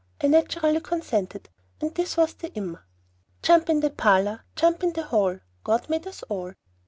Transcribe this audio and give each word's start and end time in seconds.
I 0.19 0.25
naturally 0.25 0.79
consented, 0.79 1.47
and 1.79 1.93
this 1.93 2.17
was 2.17 2.33
the 2.33 2.51
IM. 2.57 2.79
Jump 3.43 3.69
in 3.69 3.81
the 3.81 3.91
parlor, 3.91 4.43
Jump 4.55 4.81
in 4.81 4.93
the 4.93 5.03
hall, 5.03 5.41
God 5.63 5.91
made 5.91 6.07
us 6.07 6.23
all! 6.23 6.53